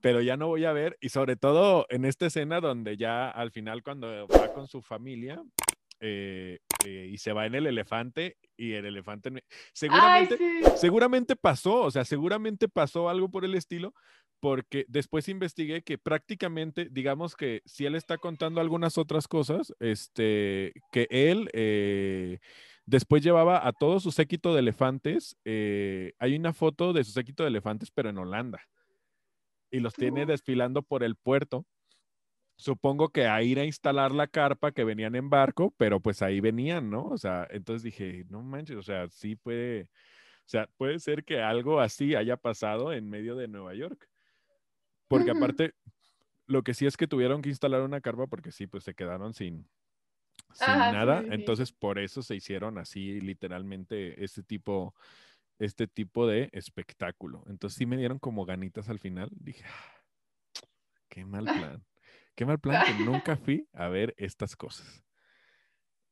[0.00, 3.50] pero ya no voy a ver, y sobre todo en esta escena donde ya al
[3.50, 5.42] final cuando va con su familia
[6.00, 9.42] eh, eh, y se va en el elefante y el elefante Ay,
[9.74, 10.62] seguramente sí.
[10.76, 13.92] seguramente pasó, o sea, seguramente pasó algo por el estilo,
[14.40, 20.72] porque después investigué que prácticamente, digamos que si él está contando algunas otras cosas, este,
[20.92, 22.38] que él eh,
[22.86, 27.42] después llevaba a todo su séquito de elefantes, eh, hay una foto de su séquito
[27.42, 28.60] de elefantes, pero en Holanda,
[29.70, 31.66] y los tiene desfilando por el puerto.
[32.56, 36.40] Supongo que a ir a instalar la carpa que venían en barco, pero pues ahí
[36.40, 37.06] venían, ¿no?
[37.06, 41.40] O sea, entonces dije, no manches, o sea, sí puede, o sea, puede ser que
[41.40, 44.08] algo así haya pasado en medio de Nueva York.
[45.08, 45.74] Porque aparte,
[46.46, 49.34] lo que sí es que tuvieron que instalar una carpa porque sí, pues se quedaron
[49.34, 49.68] sin,
[50.52, 51.20] sin Ajá, sí, nada.
[51.20, 51.34] sí, sí.
[51.34, 54.94] Entonces, por eso se hicieron así literalmente este tipo,
[55.60, 57.44] este tipo de espectáculo.
[57.48, 59.28] Entonces sí me dieron como ganitas al final.
[59.32, 60.00] Dije, "Ah,
[61.08, 61.84] qué mal plan.
[62.34, 65.04] Qué mal plan que nunca fui a ver estas cosas.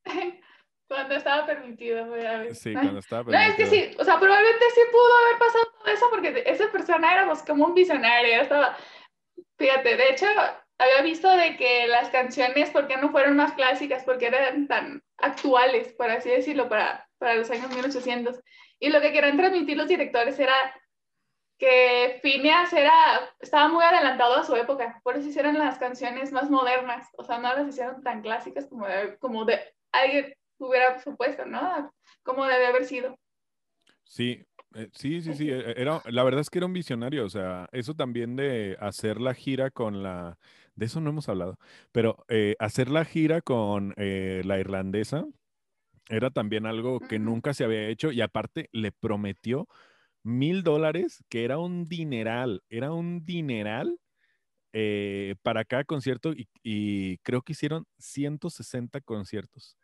[0.89, 2.55] Cuando estaba permitido, a.
[2.55, 3.91] Sí, cuando estaba No, es que permitido.
[3.93, 7.43] sí, o sea, probablemente sí pudo haber pasado todo eso porque esa persona era pues,
[7.43, 8.77] como un visionario, estaba,
[9.59, 10.27] fíjate, de hecho,
[10.79, 14.03] había visto de que las canciones, ¿por qué no fueron más clásicas?
[14.05, 18.41] Porque eran tan actuales, por así decirlo, para, para los años 1800.
[18.81, 20.55] Y lo que querían transmitir los directores era
[21.59, 22.93] que Phineas era,
[23.41, 27.39] estaba muy adelantado a su época, por eso hicieron las canciones más modernas, o sea,
[27.39, 31.93] no las hicieron tan clásicas como de, como de alguien hubiera supuesto, ¿no?
[32.23, 33.17] Como debe haber sido.
[34.05, 35.51] Sí, eh, sí, sí, sí.
[35.51, 37.25] e- Era, la verdad es que era un visionario.
[37.25, 40.39] O sea, eso también de hacer la gira con la.
[40.75, 41.59] De eso no hemos hablado.
[41.93, 45.27] Pero eh, hacer la gira con eh, la irlandesa
[46.09, 48.13] era también algo que nunca se había hecho.
[48.13, 49.69] Y aparte le prometió
[50.25, 52.63] mil dólares, que era un dineral.
[52.71, 54.01] Era un dineral
[54.73, 56.33] eh, para cada concierto.
[56.33, 59.77] Y, y creo que hicieron 160 conciertos.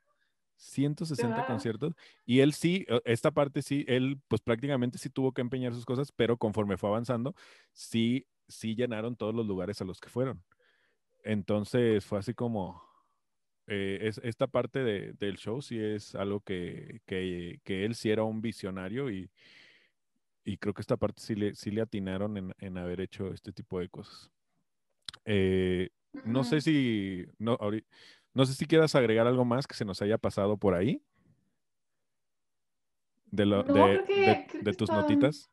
[0.56, 1.46] 160 Wow.
[1.46, 1.94] conciertos.
[2.26, 5.84] Y él sí, eh, esta parte sí, él pues prácticamente sí tuvo que empeñar sus
[5.86, 7.34] cosas, pero conforme fue avanzando,
[7.72, 10.44] sí, sí llenaron todos los lugares a los que fueron.
[11.24, 12.82] Entonces fue así como,
[13.66, 18.10] eh, es, esta parte de- del show sí es algo que, que, que él sí
[18.10, 19.30] era un visionario y,
[20.44, 23.52] y creo que esta parte sí le, sí le atinaron en, en haber hecho este
[23.52, 24.30] tipo de cosas.
[25.24, 25.88] Eh,
[26.24, 27.58] no sé si, no,
[28.34, 31.02] no sé si quieras agregar algo más que se nos haya pasado por ahí.
[33.30, 35.50] De, lo, No, de, que- tus está- notitas.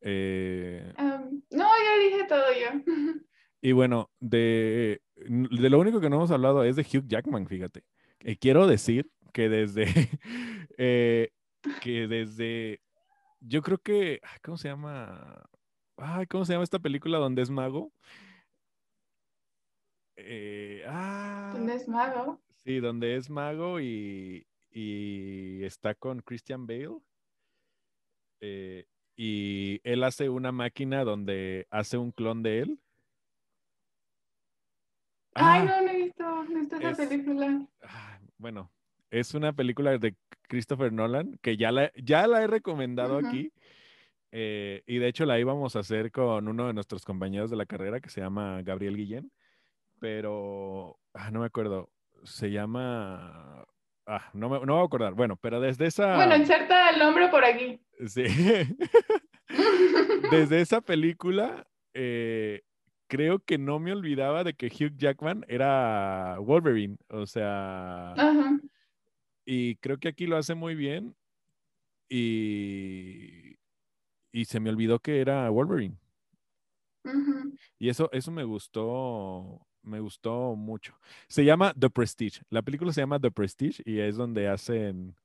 [0.00, 2.68] Eh, Am, no, ya dije todo yo.
[3.60, 7.84] y bueno, de, de lo único que no hemos hablado es de Hugh Jackman, fíjate.
[8.20, 9.86] Eh, quiero decir que desde,
[10.78, 11.30] eh,
[11.80, 12.80] que desde,
[13.40, 15.48] yo creo que, ¿cómo se llama?
[15.96, 17.92] Ay, ¿cómo se llama esta película donde es mago?
[20.16, 22.40] Eh, ah, ¿Quién es mago?
[22.64, 26.98] Sí, donde es mago y, y está con Christian Bale.
[28.40, 32.80] eh, y él hace una máquina donde hace un clon de él.
[35.40, 37.66] Ay, Ah, no, no he visto, no he visto esa es- película.
[38.38, 38.70] bueno,
[39.10, 40.14] es una película de
[40.48, 43.52] Christopher Nolan que ya la, ya la he recomendado aquí.
[44.30, 47.66] eh, y de hecho la íbamos a hacer con uno de nuestros compañeros de la
[47.66, 49.32] carrera que se llama Gabriel Guillén.
[50.00, 51.90] Pero, ah, no me acuerdo.
[52.24, 53.64] Se llama...
[54.06, 55.14] Ah, no me, no voy a acordar.
[55.14, 56.14] Bueno, pero desde esa...
[56.16, 57.80] Bueno, inserta el nombre por aquí.
[58.06, 58.24] Sí.
[60.30, 62.62] Desde esa película, eh,
[63.08, 66.98] creo que no me olvidaba de que Hugh Jackman era Wolverine.
[67.08, 68.60] O sea, Ajá.
[69.44, 71.14] y creo que aquí lo hace muy bien.
[72.10, 73.56] Y,
[74.32, 75.96] y se me olvidó que era Wolverine.
[77.04, 77.54] Ujú.
[77.78, 80.98] Y eso, eso me gustó, me gustó mucho.
[81.28, 82.42] Se llama The Prestige.
[82.50, 85.16] La película se llama The Prestige y es donde hacen,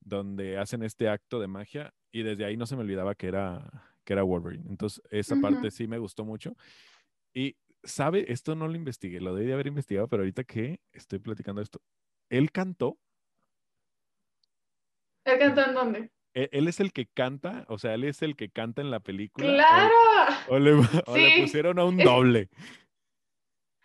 [0.00, 3.92] donde hacen este acto de magia y desde ahí no se me olvidaba que era,
[4.04, 4.64] que era Wolverine.
[4.68, 5.42] Entonces, esa Ujú.
[5.42, 6.54] parte sí me gustó mucho.
[7.34, 8.32] Y, ¿sabe?
[8.32, 11.80] Esto no lo investigué, lo debí de haber investigado, pero ahorita que estoy platicando esto,
[12.30, 12.98] él cantó,
[15.24, 16.10] ¿El cantó en dónde?
[16.34, 19.00] él, él es el que canta, o sea, él es el que canta en la
[19.00, 19.46] película.
[19.52, 19.94] ¡Claro!
[20.48, 21.42] O, le, o le Sí.
[21.42, 22.48] pusieron a un doble.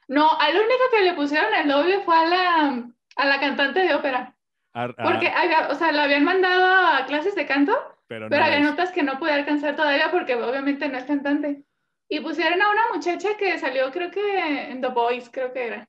[0.08, 3.94] No, al único que le pusieron el doble fue a la, a la cantante de
[3.96, 4.38] ópera.
[4.74, 6.64] A- a- Porque, había- o sea, la habían mandado
[6.96, 7.74] a clases de canto,
[8.08, 8.64] pero pero no había es.
[8.64, 11.64] notas que no podía alcanzar todavía porque obviamente no es cantante.
[12.10, 15.86] Y pusieron a una muchacha que salió, creo que en The Boys, creo que era.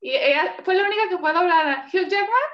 [0.00, 1.86] Y ella fue la única que fue doblada.
[1.92, 2.50] Hugh Jackman,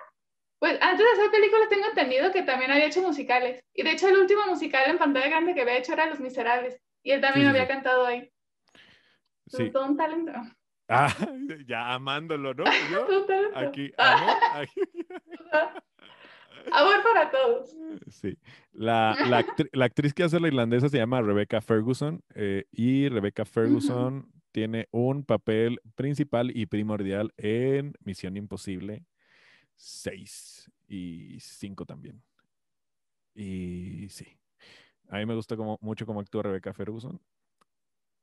[0.58, 3.62] pues antes de hacer películas tengo entendido que también había hecho musicales.
[3.74, 6.80] Y de hecho el último musical en pantalla grande que había hecho era Los Miserables.
[7.02, 7.68] Y él también Sí, había sí.
[7.68, 8.28] cantado ahí.
[9.48, 9.70] Sí.
[9.70, 10.32] Todo un talento.
[10.88, 11.08] Ah,
[11.68, 12.64] ya amándolo, ¿no?
[12.90, 14.36] Yo aquí amo.
[14.54, 14.80] aquí-
[16.72, 17.74] Amor para todos.
[18.08, 18.38] Sí.
[18.72, 23.08] La, la, actri- la actriz que hace la irlandesa se llama Rebecca Ferguson eh, y
[23.08, 29.04] Rebecca Ferguson tiene un papel principal y primordial en Misión Imposible
[29.76, 32.22] 6 y 5 también.
[33.34, 34.26] Y sí,
[35.08, 37.20] a mí me gusta como, mucho cómo actúa Rebecca Ferguson.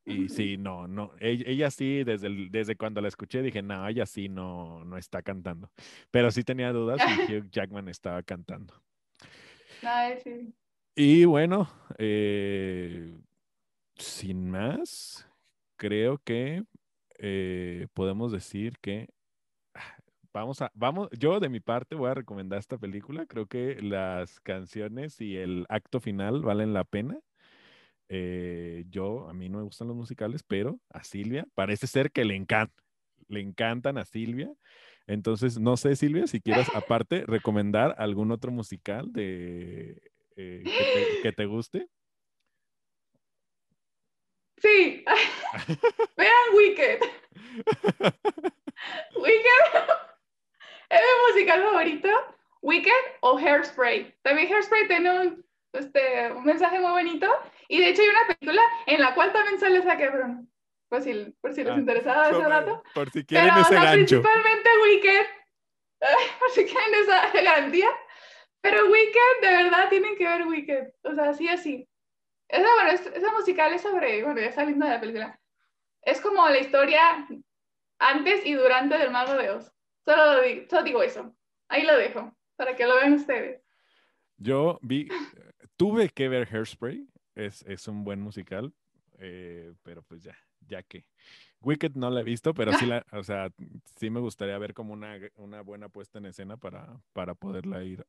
[0.06, 3.88] Y sí, no, no, ella, ella sí, desde, el- desde cuando la escuché dije, no,
[3.88, 5.72] ella sí no, no está cantando.
[6.12, 8.74] Pero sí tenía dudas y Hugh Jackman estaba cantando.
[9.82, 10.54] Ay, sí.
[10.96, 13.18] Y bueno, eh,
[13.96, 15.28] sin más,
[15.78, 16.64] creo que
[17.20, 19.08] eh, podemos decir que
[19.74, 19.96] ah,
[20.34, 23.26] vamos a, vamos, yo de mi parte voy a recomendar esta película.
[23.26, 27.20] Creo que las canciones y el acto final valen la pena.
[28.16, 32.24] Eh, yo, a mí no me gustan los musicales, pero a Silvia parece ser que
[32.26, 32.86] le encantan,
[33.28, 34.52] le encantan a Silvia.
[35.08, 40.00] Entonces, no sé, Silvia, si quieres aparte recomendar algún otro musical de,
[40.36, 41.88] eh, que, te, que te guste.
[44.58, 45.04] Sí.
[46.16, 47.00] Vean Wicked.
[49.16, 49.80] Wicked
[50.90, 52.10] es mi musical favorito.
[52.62, 52.92] Wicked
[53.22, 54.14] o Hairspray.
[54.22, 57.28] También Hairspray tiene un, este, un mensaje muy bonito.
[57.74, 60.48] Y de hecho hay una película en la cual también sale Zac Efron.
[60.90, 62.84] Por si, por si les Ah, interesaba ese Por- dato.
[62.94, 64.22] Por si quieren Pero, o ese sea, gancho.
[64.22, 65.26] principalmente Wicked.
[66.40, 67.88] por si quieren esa garantía.
[68.62, 70.88] Pero Wicked, de verdad, tienen que ver Wicked.
[71.04, 71.90] O sea, sí, así.
[72.48, 75.40] Esa, bueno, es- esa musical es sobre, bueno, ya saliendo de la película.
[76.04, 77.28] Es como la historia
[77.98, 79.72] antes y durante del Mago de Oz.
[80.06, 81.36] Solo, di- solo digo eso.
[81.70, 83.64] Ahí lo dejo, para que lo vean ustedes.
[84.38, 85.08] Yo vi,
[85.76, 88.74] tuve que ver Hairspray, es, es un buen musical,
[89.20, 91.06] eh, pero pues ya, ya que.
[91.62, 93.50] Wicked no la he visto, pero sí la, o sea,
[93.98, 98.06] sí me gustaría ver como una, una buena puesta en escena para, para poderla ir,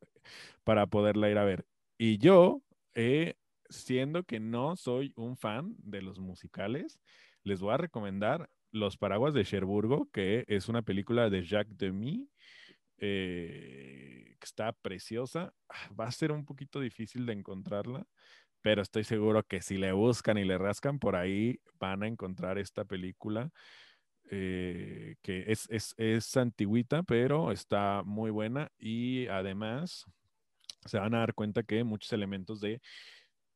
[0.64, 1.66] para poderla ir a ver.
[1.98, 2.62] Y yo,
[2.94, 3.34] eh,
[3.68, 7.00] siendo que no soy un fan de los musicales,
[7.44, 12.28] les voy a recomendar Los Paraguas de Cherburgo, que es una película de Jacques Demy,
[12.98, 15.54] eh, está preciosa.
[15.68, 18.06] Ah, Va a ser un poquito difícil de encontrarla,
[18.64, 22.56] pero estoy seguro que si le buscan y le rascan por ahí, van a encontrar
[22.58, 23.50] esta película.
[24.30, 30.06] eh, que es, es, es antigüita, pero está muy buena y además
[30.86, 32.80] se van a dar cuenta que muchos elementos de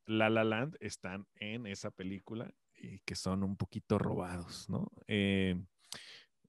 [0.07, 4.91] La La Land están en esa película y que son un poquito robados, ¿no?
[5.07, 5.57] Eh,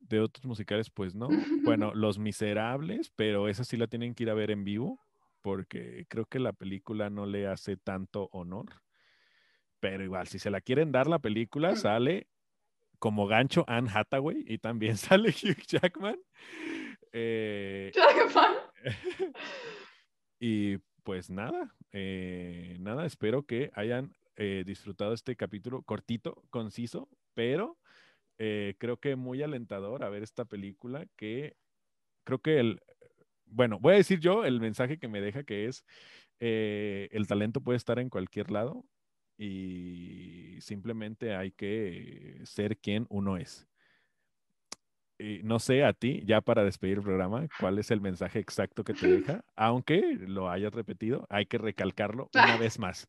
[0.02, 1.30] de otros musicales, pues no.
[1.64, 5.00] Bueno, Los Miserables, pero esa sí la tienen que ir a ver en vivo,
[5.42, 8.68] porque creo que la película no le hace tanto honor.
[9.80, 12.28] Pero igual, si se la quieren dar la película, sale
[13.00, 16.20] como gancho Anne Hathaway y también sale Hugh Jackman.
[17.12, 18.54] Eh, Qué fan.
[20.40, 27.78] y pues nada, eh, nada, espero que hayan eh, disfrutado este capítulo cortito, conciso, pero
[28.38, 31.58] eh, creo que muy alentador a ver esta película que
[32.24, 32.82] creo que el,
[33.50, 35.86] bueno, voy a decir yo el mensaje que me deja que es,
[36.40, 38.86] eh, el talento puede estar en cualquier lado
[39.38, 43.68] y simplemente hay que ser quien uno es.
[45.18, 48.84] Y no sé a ti, ya para despedir el programa, cuál es el mensaje exacto
[48.84, 53.08] que te deja, aunque lo hayas repetido, hay que recalcarlo una vez más.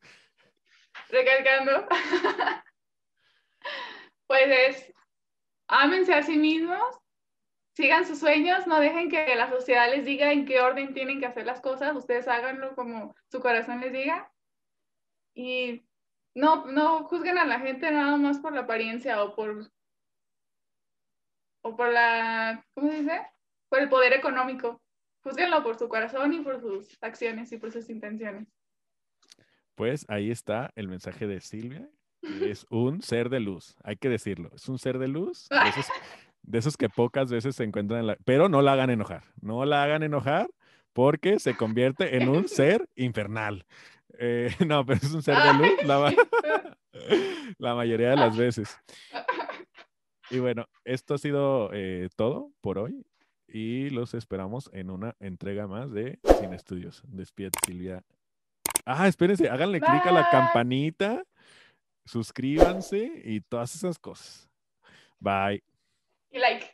[1.09, 1.87] Recalcando.
[4.27, 4.93] pues es,
[5.67, 6.83] ámense a sí mismos,
[7.73, 11.25] sigan sus sueños, no dejen que la sociedad les diga en qué orden tienen que
[11.25, 14.31] hacer las cosas, ustedes háganlo como su corazón les diga.
[15.33, 15.83] Y
[16.35, 19.71] no, no juzguen a la gente nada más por la apariencia o por,
[21.63, 23.21] o por la, ¿cómo se dice?
[23.69, 24.81] Por el poder económico.
[25.23, 28.47] Juzguenlo por su corazón y por sus acciones y por sus intenciones.
[29.75, 31.87] Pues ahí está el mensaje de Silvia,
[32.21, 35.69] que es un ser de luz, hay que decirlo, es un ser de luz, de
[35.69, 35.87] esos,
[36.43, 38.17] de esos que pocas veces se encuentran en la...
[38.25, 40.49] Pero no la hagan enojar, no la hagan enojar
[40.93, 43.65] porque se convierte en un ser infernal.
[44.17, 46.13] Eh, no, pero es un ser de luz la,
[47.57, 48.77] la mayoría de las veces.
[50.29, 53.05] Y bueno, esto ha sido eh, todo por hoy
[53.47, 57.03] y los esperamos en una entrega más de Sin Estudios.
[57.07, 58.03] Despídete, Silvia.
[58.85, 61.23] Ah, espérense, háganle clic a la campanita
[62.05, 64.49] suscríbanse y todas esas cosas.
[65.19, 65.63] Bye.
[66.31, 66.65] Y like.